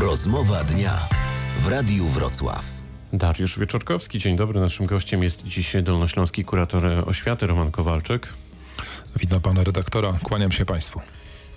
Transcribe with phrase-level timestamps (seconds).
[0.00, 0.98] Rozmowa dnia
[1.60, 2.64] w Radiu Wrocław.
[3.12, 4.60] Dariusz Wieczorkowski, dzień dobry.
[4.60, 8.28] Naszym gościem jest dziś dolnośląski kurator oświaty Roman Kowalczyk.
[9.16, 11.00] Witam pana redaktora, kłaniam się państwu.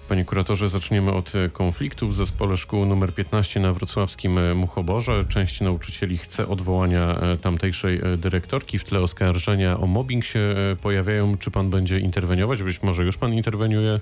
[0.08, 5.24] Panie kuratorze, zaczniemy od konfliktu w zespole szkół nr 15 na wrocławskim Muchoborze.
[5.24, 8.80] Część nauczycieli chce odwołania tamtejszej dyrektorki.
[8.80, 11.38] W tle oskarżenia o mobbing się pojawiają.
[11.38, 12.64] Czy pan będzie interweniować?
[12.64, 14.00] Być może już pan interweniuje?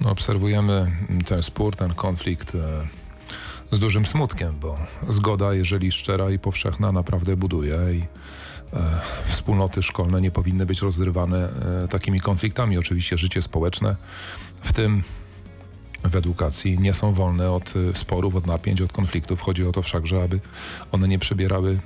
[0.00, 0.86] No, obserwujemy
[1.26, 2.58] ten spór, ten konflikt e,
[3.72, 8.02] z dużym smutkiem, bo zgoda, jeżeli szczera i powszechna, naprawdę buduje i
[8.72, 11.48] e, wspólnoty szkolne nie powinny być rozrywane
[11.84, 12.78] e, takimi konfliktami.
[12.78, 13.96] Oczywiście życie społeczne,
[14.62, 15.02] w tym
[16.04, 19.40] w edukacji, nie są wolne od e, sporów, od napięć, od konfliktów.
[19.40, 20.40] Chodzi o to wszakże, aby
[20.92, 21.78] one nie przybierały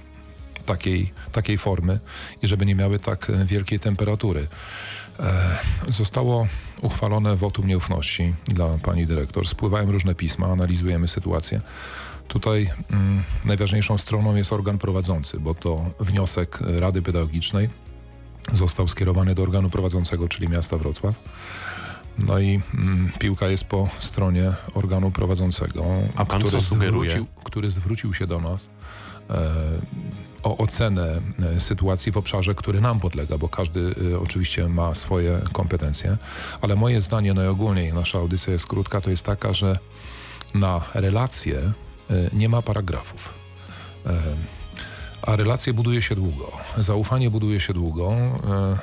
[0.66, 1.98] takiej, takiej formy
[2.42, 4.46] i żeby nie miały tak wielkiej temperatury.
[5.88, 6.46] Zostało
[6.82, 9.48] uchwalone wotum nieufności dla pani dyrektor.
[9.48, 11.60] Spływają różne pisma, analizujemy sytuację.
[12.28, 17.68] Tutaj mm, najważniejszą stroną jest organ prowadzący, bo to wniosek Rady Pedagogicznej
[18.52, 21.14] został skierowany do organu prowadzącego, czyli miasta Wrocław.
[22.18, 25.84] No i mm, piłka jest po stronie organu prowadzącego,
[26.16, 27.10] A pan co sugeruje?
[27.10, 28.70] zwrócił, który zwrócił się do nas
[29.30, 29.34] e,
[30.46, 31.20] o ocenę
[31.56, 36.16] e, sytuacji w obszarze, który nam podlega, bo każdy e, oczywiście ma swoje kompetencje,
[36.60, 39.78] ale moje zdanie najogólniej, nasza audycja jest krótka, to jest taka, że
[40.54, 41.72] na relacje e,
[42.32, 43.34] nie ma paragrafów.
[45.22, 46.52] A relacje buduje się długo.
[46.78, 48.12] Zaufanie buduje się długo.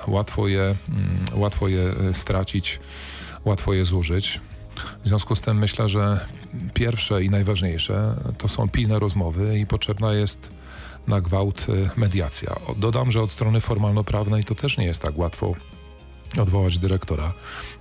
[0.07, 0.77] Łatwo je, mm,
[1.33, 2.79] łatwo je stracić,
[3.45, 4.41] łatwo je zużyć.
[5.03, 6.27] W związku z tym myślę, że
[6.73, 10.49] pierwsze i najważniejsze to są pilne rozmowy i potrzebna jest
[11.07, 12.55] na gwałt e, mediacja.
[12.77, 15.53] Dodam, że od strony formalno-prawnej to też nie jest tak łatwo
[16.41, 17.33] odwołać dyrektora.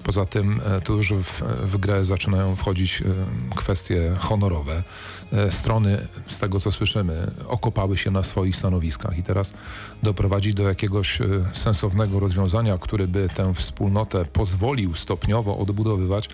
[0.04, 3.04] Poza tym e, tu już w, w grę zaczynają wchodzić e,
[3.56, 4.82] kwestie honorowe.
[5.32, 9.54] E, Strony, z tego co słyszymy, okopały się na swoich stanowiskach i teraz
[10.02, 11.18] doprowadzić do jakiegoś
[11.52, 16.28] sensownego rozwiązania, który by tę wspólnotę pozwolił stopniowo odbudowywać,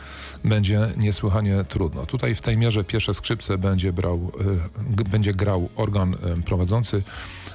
[0.44, 2.06] będzie niesłychanie trudno.
[2.06, 4.32] Tutaj w tej mierze pierwsze skrzypce będzie, brał,
[5.10, 7.02] będzie grał organ prowadzący.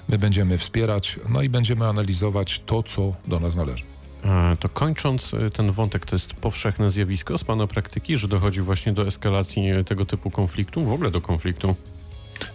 [0.09, 3.83] My będziemy wspierać, no i będziemy analizować to, co do nas należy.
[4.25, 8.61] E, To kończąc e, ten wątek, to jest powszechne zjawisko z pana praktyki, że dochodzi
[8.61, 11.75] właśnie do eskalacji e, tego typu konfliktu, w ogóle do konfliktu.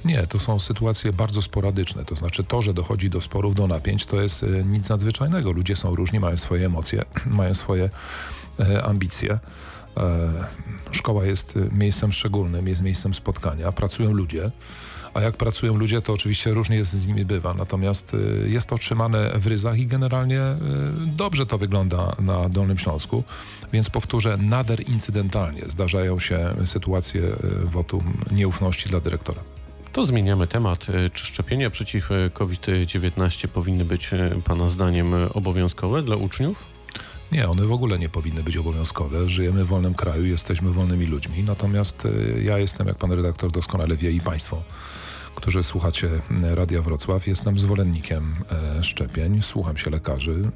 [0.05, 2.05] Nie, to są sytuacje bardzo sporadyczne.
[2.05, 5.53] To znaczy to, że dochodzi do sporów, do napięć, to jest nic nadzwyczajnego.
[5.53, 7.91] Ludzie są różni, mają swoje emocje, mają swoje
[8.83, 9.39] ambicje.
[10.93, 14.51] Szkoła jest e, miejscem szczególnym, jest miejscem spotkania, pracują ludzie.
[15.15, 17.55] A jak pracują ludzie, to oczywiście różnie jest z nimi bywa.
[17.55, 20.57] Natomiast e, jest to trzymane w ryzach i generalnie e,
[21.07, 23.25] dobrze to wygląda na Dolnym Śląsku.
[23.73, 27.23] Więc powtórzę, nader incydentalnie zdarzają się sytuacje
[27.65, 29.41] wotum nieufności dla dyrektora.
[29.93, 30.87] To zmieniamy temat.
[31.13, 34.11] Czy szczepienia przeciw e, COVID-19 powinny być
[34.45, 36.78] pana zdaniem obowiązkowe dla uczniów?
[37.33, 39.29] Nie, one w ogóle nie powinny być obowiązkowe.
[39.29, 41.45] Żyjemy w wolnym kraju, jesteśmy wolnymi ludźmi.
[41.45, 44.63] Natomiast y, ja jestem, jak pan redaktor doskonale wie i państwo,
[45.35, 48.35] którzy słuchacie y, Radia Wrocław, jestem zwolennikiem
[48.79, 50.51] e, szczepień, słucham się lekarzy.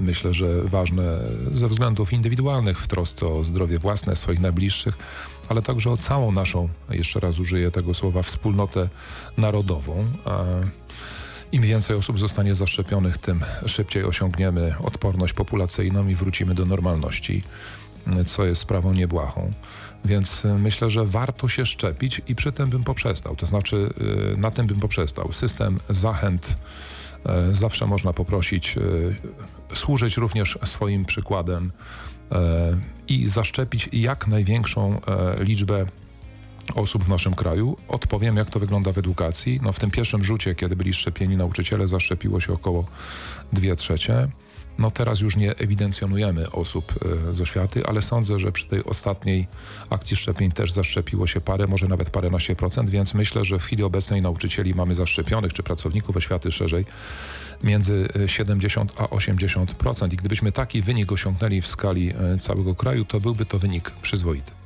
[0.00, 1.18] Myślę, że ważne
[1.52, 4.98] ze względów indywidualnych w trosce o zdrowie własne, swoich najbliższych,
[5.48, 8.88] ale także o całą naszą, jeszcze raz użyję tego słowa, wspólnotę
[9.36, 10.06] narodową.
[11.52, 17.42] Im więcej osób zostanie zaszczepionych, tym szybciej osiągniemy odporność populacyjną i wrócimy do normalności,
[18.26, 19.50] co jest sprawą niebłahą.
[20.04, 23.36] Więc myślę, że warto się szczepić i przy tym bym poprzestał.
[23.36, 23.90] To znaczy,
[24.34, 25.32] y, na tym bym poprzestał.
[25.32, 26.56] System zachęt
[27.50, 31.72] y, zawsze można poprosić, y, służyć również swoim przykładem
[33.08, 35.00] i zaszczepić jak największą
[35.38, 35.86] liczbę
[36.74, 37.76] osób w naszym kraju.
[37.88, 39.60] Odpowiem, jak to wygląda w edukacji.
[39.62, 42.84] No, w tym pierwszym rzucie, kiedy byli szczepieni nauczyciele, zaszczepiło się około
[43.52, 44.28] 2 trzecie.
[44.78, 46.94] No teraz już nie ewidencjonujemy osób
[47.30, 49.46] e, z oświaty, ale sądzę, że przy tej ostatniej
[49.90, 53.82] akcji szczepień też zaszczepiło się parę, może nawet paręnaście procent, więc myślę, że w chwili
[53.82, 56.84] obecnej nauczycieli mamy zaszczepionych, czy pracowników oświaty szerzej,
[57.64, 60.12] między e, 70 a 80%.
[60.12, 64.57] I gdybyśmy taki wynik osiągnęli w skali e, całego kraju, to byłby to wynik przyzwoity.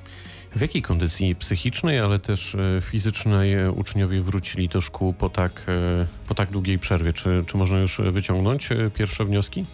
[0.56, 5.62] W jakiej kondycji psychicznej, ale też e, fizycznej e, uczniowie wrócili do szkół po tak,
[5.68, 7.12] e, po tak długiej przerwie?
[7.12, 9.64] Czy, czy można już wyciągnąć pierwsze wnioski?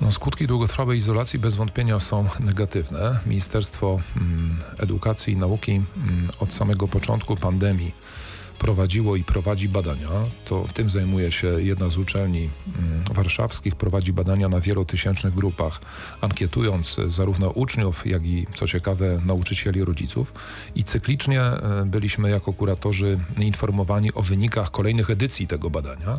[0.00, 3.18] No, skutki długotrwałej izolacji bez wątpienia są negatywne.
[3.26, 7.94] Ministerstwo mm, Edukacji i Nauki mm, od samego początku pandemii
[8.58, 10.08] prowadziło i prowadzi badania.
[10.44, 15.80] To tym zajmuje się jedna z uczelni mm, warszawskich, prowadzi badania na wielotysięcznych grupach,
[16.20, 20.32] ankietując zarówno uczniów, jak i, co ciekawe, nauczycieli, rodziców.
[20.74, 26.18] I cyklicznie e, byliśmy jako kuratorzy informowani o wynikach kolejnych edycji tego badania.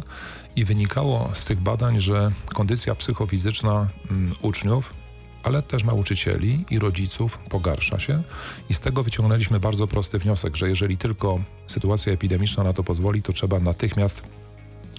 [0.56, 5.02] I wynikało z tych badań, że kondycja psychofizyczna mm, uczniów
[5.44, 8.24] ale też nauczycieli i rodziców pogarsza się
[8.69, 13.22] i z tego wyciągnęliśmy bardzo prosty wniosek, że jeżeli tylko sytuacja epidemiczna na to pozwoli,
[13.22, 14.24] to trzeba natychmiast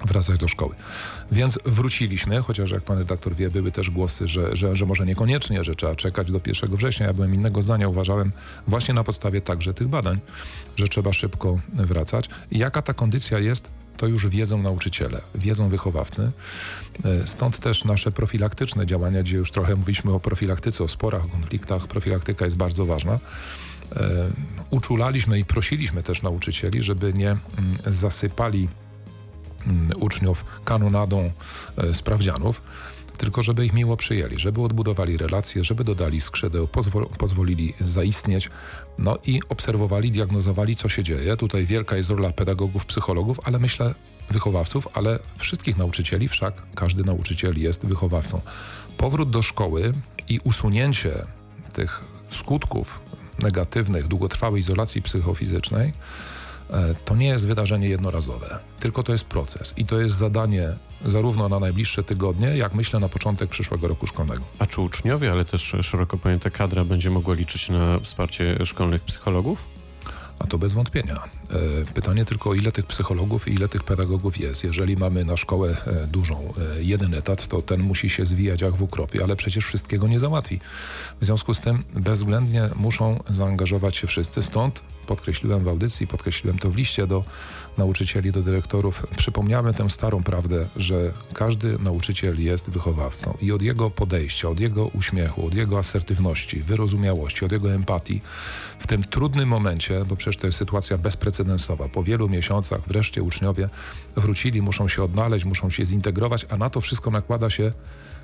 [0.05, 0.75] wracać do szkoły.
[1.33, 5.65] Więc wróciliśmy, chociaż jak pan redaktor wie, były też głosy, że, że, że może niekoniecznie,
[5.65, 7.07] że trzeba czekać do 1 września.
[7.07, 8.33] Ja byłem innego zdania, uważałem
[8.67, 10.21] właśnie na podstawie także tych badań,
[10.77, 12.29] że trzeba szybko wracać.
[12.51, 16.31] I jaka ta kondycja jest, to już wiedzą nauczyciele, wiedzą wychowawcy.
[17.05, 21.29] E, stąd też nasze profilaktyczne działania, gdzie już trochę mówiliśmy o profilaktyce, o sporach, o
[21.29, 21.87] konfliktach.
[21.87, 23.13] Profilaktyka jest bardzo ważna.
[23.13, 24.31] E,
[24.71, 27.41] uczulaliśmy i prosiliśmy też nauczycieli, żeby nie mm,
[27.87, 28.69] zasypali
[29.67, 31.31] mm, uczniów kanonadą
[31.77, 32.63] e, sprawdzianów,
[33.19, 38.51] tylko żeby ich miło przyjęli, żeby odbudowali relacje, żeby dodali skrzydeł, pozwol, pozwolili zaistnieć,
[38.99, 41.37] no i obserwowali, diagnozowali, co się dzieje.
[41.37, 43.95] Tutaj wielka jest rola pedagogów, psychologów, ale myślę
[44.31, 48.41] wychowawców, ale wszystkich nauczycieli, wszak każdy nauczyciel jest wychowawcą.
[48.97, 49.93] Powrót do szkoły
[50.29, 51.27] i usunięcie
[51.73, 53.01] tych skutków
[53.43, 55.93] negatywnych, długotrwałej izolacji psychofizycznej
[57.05, 60.69] to nie jest wydarzenie jednorazowe, tylko to jest proces i to jest zadanie
[61.05, 64.43] zarówno na najbliższe tygodnie, jak myślę na początek przyszłego roku szkolnego.
[64.59, 69.65] A czy uczniowie, ale też szeroko pojęta kadra będzie mogła liczyć na wsparcie szkolnych psychologów?
[70.39, 71.15] A to bez wątpienia.
[71.51, 74.65] E, pytanie tylko, ile tych psychologów i ile tych pedagogów jest.
[74.65, 78.83] Jeżeli mamy na szkołę e, dużą jeden etat, to ten musi się zwijać jak w
[78.83, 80.61] ukropie, ale przecież wszystkiego nie załatwi.
[81.21, 84.43] W związku z tym bezwzględnie muszą zaangażować się wszyscy.
[84.43, 87.25] Stąd podkreśliłem w audycji, podkreśliłem to w liście do
[87.79, 89.07] nauczycieli, do dyrektorów.
[89.17, 94.87] Przypomniamy tę starą prawdę, że każdy nauczyciel jest wychowawcą i od jego podejścia, od jego
[94.87, 98.21] uśmiechu, od jego asertywności, wyrozumiałości, od jego empatii
[98.79, 101.34] w tym trudnym momencie, bo przecież to jest sytuacja bezprecedensowa,
[101.93, 103.69] po wielu miesiącach wreszcie uczniowie
[104.17, 107.73] wrócili, muszą się odnaleźć, muszą się zintegrować, a na to wszystko nakłada się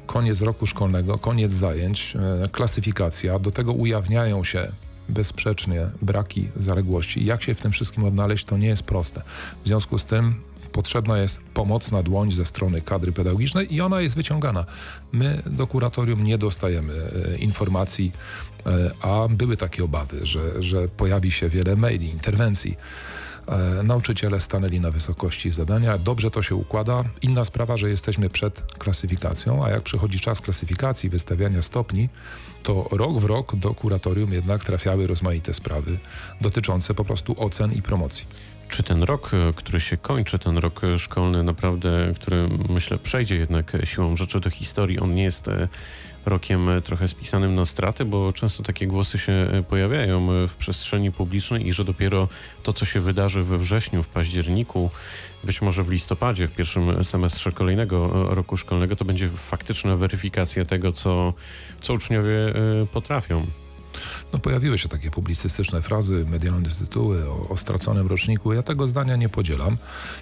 [0.07, 4.73] koniec roku szkolnego, koniec zajęć, e, klasyfikacja, do tego ujawniają się
[5.09, 7.25] bezsprzecznie braki zaległości.
[7.25, 9.23] Jak się w tym wszystkim odnaleźć, to nie jest proste.
[9.65, 10.35] W związku z tym
[10.73, 14.65] potrzebna jest pomocna dłoń ze strony kadry pedagogicznej i ona jest wyciągana.
[15.13, 18.13] My do kuratorium nie dostajemy e, informacji,
[18.67, 22.77] e, a były takie obawy, że, że pojawi się wiele maili, interwencji.
[23.51, 25.99] E, nauczyciele stanęli na wysokości zadania.
[25.99, 27.05] Dobrze to się układa.
[27.23, 32.09] Inna sprawa, że jesteśmy przed klasyfikacją, a jak przychodzi czas klasyfikacji, wystawiania stopni,
[32.63, 35.99] to rok w rok do kuratorium jednak trafiały rozmaite sprawy
[36.41, 38.27] dotyczące po prostu ocen i promocji.
[38.71, 43.77] Czy ten rok, e, który się kończy, ten rok szkolny naprawdę, który myślę przejdzie jednak
[43.85, 45.69] siłą rzeczy do historii, on nie jest e,
[46.27, 51.69] rokiem e, trochę spisanym na straty, bo często takie głosy się pojawiają w przestrzeni publicznej
[51.69, 52.29] i że dopiero
[52.63, 54.91] to, co się wydarzy we wrześniu, w październiku,
[55.45, 60.93] być może w listopadzie, w pierwszym semestrze kolejnego roku szkolnego, to będzie faktyczna weryfikacja tego,
[60.93, 61.35] co,
[61.83, 62.35] co uczniowie
[62.93, 63.47] potrafią.
[64.33, 68.53] No, pojawiły się takie publicystyczne frazy, medialne tytuły o, o, straconym roczniku.
[68.53, 69.77] Ja tego zdania nie podzielam.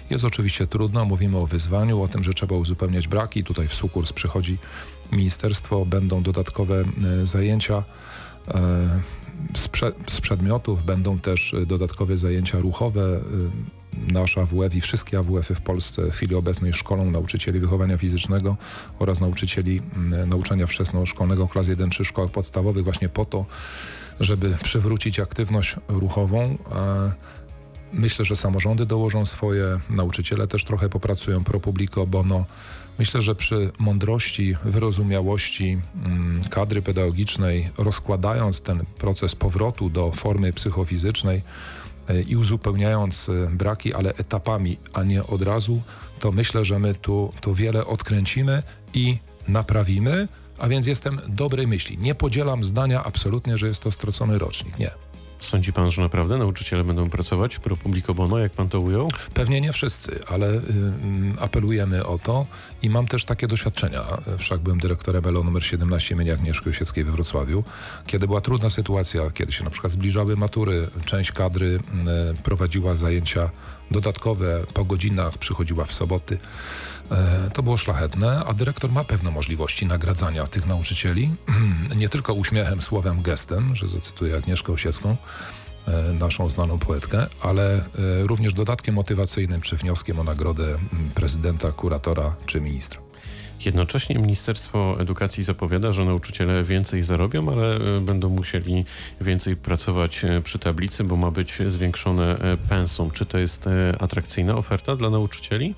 [0.09, 3.43] Jest oczywiście trudno, mówimy o wyzwaniu, o tym, że trzeba uzupełniać braki.
[3.43, 4.57] Tutaj w sukurs przychodzi
[5.11, 6.83] ministerstwo, będą dodatkowe
[7.23, 7.83] e, zajęcia.
[8.47, 9.01] E,
[9.55, 13.19] z, prze, z przedmiotów będą też dodatkowe zajęcia ruchowe.
[14.07, 18.57] Nasz AWF i wszystkie AWF-y w Polsce w chwili obecnej szkolą nauczycieli wychowania fizycznego
[18.99, 19.81] oraz nauczycieli
[20.27, 23.45] nauczania wczesnoszkolnego klas 1-3 szkołach podstawowych właśnie po to,
[24.19, 26.57] żeby przywrócić aktywność ruchową.
[27.93, 32.45] Myślę, że samorządy dołożą swoje, nauczyciele też trochę popracują pro publico bono.
[32.99, 41.41] Myślę, że przy mądrości, wyrozumiałości mm, kadry pedagogicznej, rozkładając ten proces powrotu do formy psychofizycznej
[42.27, 45.81] i uzupełniając e, braki, ale etapami, a nie od razu,
[46.19, 48.63] to myślę, że my tu, tu wiele odkręcimy
[48.93, 50.27] i naprawimy,
[50.59, 51.97] a więc jestem dobrej myśli.
[51.97, 54.79] Nie podzielam zdania absolutnie, że jest to stracony rocznik.
[54.79, 54.91] Nie.
[55.39, 59.11] Sądzi pan, że naprawdę nauczyciele będą pracować pro publico bono, jak pan to ujął?
[59.33, 60.61] Pewnie nie wszyscy, ale y, y,
[61.39, 62.45] apelujemy o to
[62.81, 64.03] i mam też takie doświadczenia.
[64.37, 67.63] Wszak byłem dyrektorem ELO numer 17 imienia Agnieszki Osieckiej we Wrocławiu,
[68.07, 71.79] kiedy była trudna sytuacja, kiedy się na przykład zbliżały matury, część kadry y,
[72.43, 73.49] prowadziła zajęcia
[73.91, 76.37] dodatkowe po godzinach, przychodziła w soboty.
[77.11, 81.31] E, to było szlachetne, a dyrektor ma pewne możliwości nagradzania tych nauczycieli,
[81.95, 85.17] nie tylko uśmiechem, słowem, gestem, że zacytuję Agnieszkę Osiecką,
[85.87, 87.81] e, naszą znaną poetkę, ale e,
[88.23, 93.08] również dodatkiem motywacyjnym czy wnioskiem o nagrodę m, prezydenta, kuratora czy ministra.
[93.65, 98.85] Jednocześnie Ministerstwo Edukacji zapowiada, że nauczyciele więcej zarobią, ale e, będą musieli
[99.21, 103.11] więcej pracować e, przy tablicy, bo ma być zwiększone e, pensum.
[103.11, 105.75] Czy to jest atrakcyjna oferta dla nauczycieli?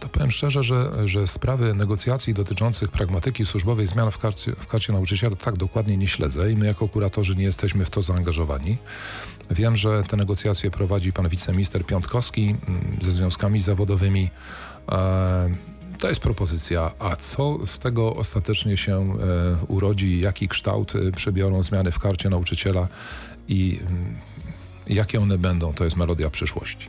[0.00, 4.92] To powiem szczerze, że, że sprawy negocjacji dotyczących pragmatyki służbowej zmian w karcie, w karcie
[4.92, 8.76] nauczyciela tak dokładnie nie śledzę i my jako kuratorzy nie jesteśmy w to zaangażowani.
[9.50, 14.30] Wiem, że te negocjacje prowadzi pan wiceminister Piątkowski mm, ze związkami zawodowymi.
[15.98, 19.16] To jest propozycja, a co z tego ostatecznie się e,
[19.68, 22.88] urodzi, jaki kształt e, przybiorą zmiany w karcie nauczyciela?
[23.48, 24.18] I mm,
[24.86, 26.88] jakie one będą, to jest melodia przyszłości.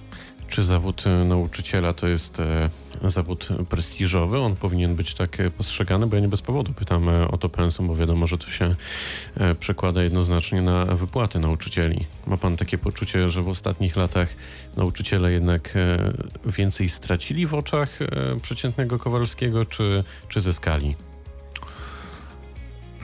[0.49, 2.69] Czy zawód e, nauczyciela to jest e,
[3.03, 4.37] zawód prestiżowy?
[4.37, 7.87] On powinien być tak e, postrzegany, bo ja nie bez powodu pytam o to pensum,
[7.87, 8.75] bo wiadomo, że to się
[9.59, 12.05] przekłada jednoznacznie na wypłaty nauczycieli.
[12.27, 14.35] Ma pan takie poczucie, że w ostatnich latach
[14.77, 15.73] nauczyciele jednak
[16.45, 17.99] więcej stracili w oczach
[18.41, 20.95] przeciętnego Kowalskiego, czy, czy zyskali?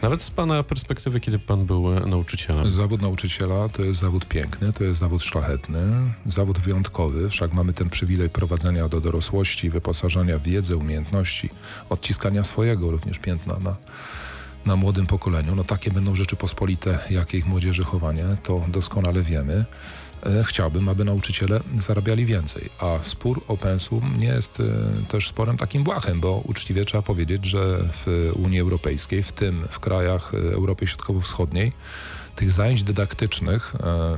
[0.01, 2.71] Nawet z pana perspektywy, kiedy pan był e, nauczycielem.
[2.71, 5.79] Zawód nauczyciela to jest zawód piękny, to jest zawód szlachetny,
[6.25, 7.29] zawód wyjątkowy.
[7.29, 11.49] Wszak mamy ten przywilej prowadzenia do dorosłości, wyposażania w wiedzę, umiejętności,
[11.89, 13.75] odciskania swojego również piętna na,
[14.65, 15.55] na młodym pokoleniu.
[15.55, 19.65] No takie będą Rzeczypospolite, jakie ich młodzieży chowanie, to doskonale wiemy.
[20.25, 24.63] E, Chciałbym, aby nauczyciele zarabiali więcej, a spór o pensum nie jest e,
[25.07, 29.79] też sporem takim błahym, bo uczciwie trzeba powiedzieć, że w Unii Europejskiej, w tym w
[29.79, 31.71] krajach e, Europy Środkowo-Wschodniej,
[32.35, 33.75] tych zajęć dydaktycznych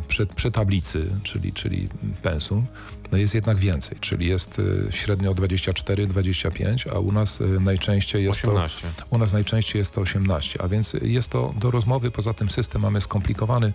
[0.08, 1.88] przy, przy tablicy, czyli, czyli
[2.22, 2.66] pensum,
[3.12, 8.48] jest jednak więcej, czyli jest e, średnio 24-25, a u nas e, najczęściej jest to
[8.48, 8.88] 18.
[9.10, 12.12] u nas najczęściej jest to 18, a więc jest to do rozmowy.
[12.12, 13.74] Poza tym system mamy skomplikowany,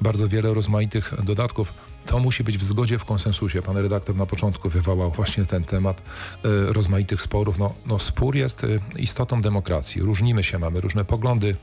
[0.00, 1.74] bardzo wiele rozmaitych dodatków.
[2.06, 3.62] To musi być w zgodzie, w konsensusie.
[3.62, 6.02] Pan redaktor na początku wywołał właśnie ten temat
[6.44, 7.58] e, rozmaitych sporów.
[7.58, 10.02] No, no spór jest e, istotą demokracji.
[10.02, 11.56] Różnimy się, mamy różne poglądy.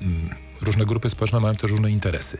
[0.00, 2.38] Mm, Różne grupy społeczne mają też różne interesy.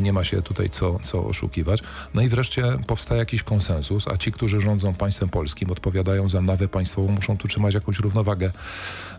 [0.00, 1.82] Nie ma się tutaj co, co oszukiwać.
[2.14, 6.68] No i wreszcie powstaje jakiś konsensus, a ci, którzy rządzą państwem polskim, odpowiadają za nawę
[6.68, 8.52] państwową, muszą tu trzymać jakąś równowagę.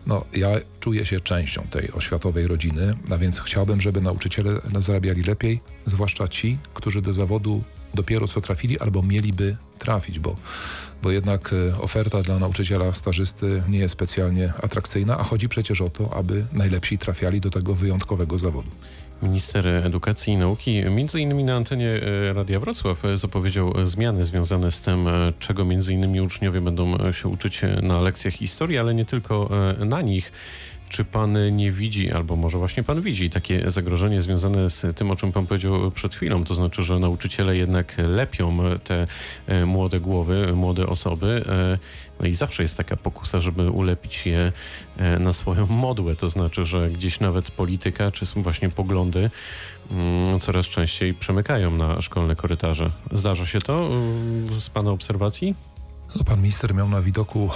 [0.06, 0.48] No, ja
[0.80, 6.58] czuję się częścią tej oświatowej rodziny, a więc chciałbym, żeby nauczyciele zarabiali lepiej, zwłaszcza ci,
[6.74, 10.34] którzy do zawodu dopiero co trafili albo mieliby trafić, bo,
[11.02, 15.90] bo jednak e, oferta dla nauczyciela stażysty nie jest specjalnie atrakcyjna, a chodzi przecież o
[15.90, 18.68] to, aby najlepsi trafiali do tego wyjątkowego zawodu.
[19.22, 24.70] Minister Edukacji i Nauki między innymi na antenie e, Radia Wrocław e, zapowiedział zmiany związane
[24.70, 29.50] z tym, czego między innymi uczniowie będą się uczyć na lekcjach historii, ale nie tylko
[29.86, 30.32] na nich.
[30.90, 35.16] Czy pan nie widzi, albo może właśnie pan widzi takie zagrożenie związane z tym, o
[35.16, 39.06] czym pan powiedział przed chwilą, to znaczy, że nauczyciele jednak lepią te
[39.46, 41.78] e, młode głowy, młode osoby, e,
[42.20, 44.52] no i zawsze jest taka pokusa, żeby ulepić je
[44.96, 49.30] e, na swoją modłę, to znaczy, że gdzieś nawet polityka, czy są właśnie poglądy
[49.90, 52.90] mm, coraz częściej przemykają na szkolne korytarze.
[53.12, 53.90] Zdarza się to
[54.56, 55.54] y, z pana obserwacji?
[56.16, 57.50] No, pan minister miał na widoku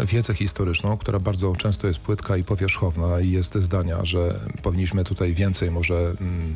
[0.00, 5.04] e, wiedzę historyczną, która bardzo często jest płytka i powierzchowna i jest zdania, że powinniśmy
[5.04, 6.54] tutaj więcej może mm,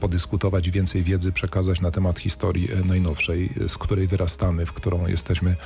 [0.00, 5.56] podyskutować, więcej wiedzy przekazać na temat historii e, najnowszej, z której wyrastamy, w którą jesteśmy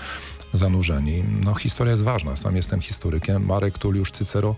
[0.53, 1.25] zanurzeni.
[1.45, 3.47] No historia jest ważna, sam jestem historykiem.
[3.47, 4.57] Marek Tulliusz Cycero,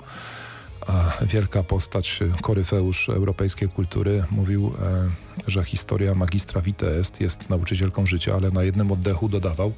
[1.22, 8.06] wielka postać, e, koryfeusz europejskiej kultury, mówił, e, że historia magistra vitae est, jest nauczycielką
[8.06, 9.72] życia, ale na jednym oddechu dodawał,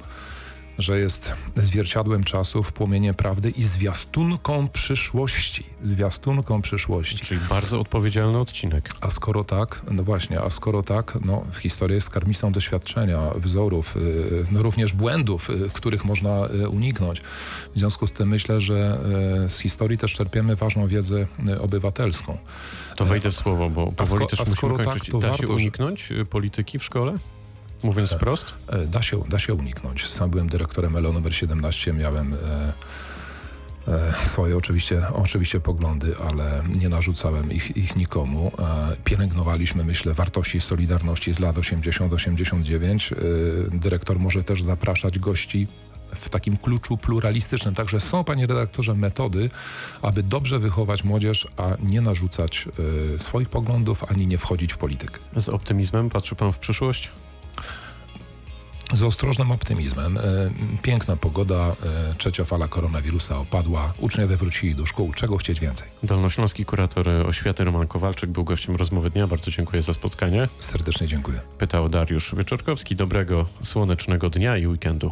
[0.77, 5.63] że jest zwierciadłem czasów, płomieniem prawdy i zwiastunką przyszłości.
[5.83, 7.17] Zwiastunką przyszłości.
[7.17, 8.89] Czyli bardzo odpowiedzialny odcinek.
[9.01, 14.45] A skoro tak, no właśnie, a skoro tak, no historia jest skarbnicą doświadczenia, wzorów, y,
[14.51, 17.21] no również błędów, y, których można y, uniknąć.
[17.75, 18.97] W związku z tym myślę, że
[19.49, 21.27] z historii też czerpiemy ważną wiedzę
[21.61, 22.37] obywatelską.
[22.95, 25.09] To wejdę w słowo, bo powoli sko- też a musimy skoro tak, kończyć.
[25.11, 27.13] da się warto, że- uniknąć polityki w szkole?
[27.83, 28.53] Mówiąc wprost?
[28.67, 30.09] E, Da się, da się uniknąć.
[30.09, 32.37] Sam byłem dyrektorem ELO numer 17, miałem e,
[33.87, 38.51] e, swoje oczywiście, oczywiście poglądy, ale nie narzucałem ich, ich nikomu.
[39.03, 43.13] Pielęgnowaliśmy, myślę, wartości Solidarności z lat 80-89.
[43.13, 43.17] E,
[43.77, 45.67] dyrektor może też zapraszać gości
[46.15, 47.75] w takim kluczu pluralistycznym.
[47.75, 49.49] Także są, panie redaktorze, metody,
[50.01, 52.67] aby dobrze wychować młodzież, a nie narzucać
[53.17, 55.19] swoich poglądów, ani nie wchodzić w politykę.
[55.35, 57.11] Z optymizmem patrzy pan w przyszłość?
[58.93, 60.17] Z ostrożnym optymizmem.
[60.17, 60.21] E,
[60.81, 61.75] Piękna pogoda,
[62.11, 65.13] e, trzecia fala koronawirusa opadła, uczniowie wrócili do szkół.
[65.13, 65.87] Czego chcieć więcej?
[66.03, 69.27] Dolnośląski kurator oświaty Roman Kowalczyk był gościem rozmowy dnia.
[69.27, 70.49] Bardzo dziękuję za spotkanie.
[70.59, 71.41] Serdecznie dziękuję.
[71.57, 72.95] Pytał Dariusz Wieczorkowski.
[72.95, 75.11] Dobrego, słonecznego dnia i weekendu.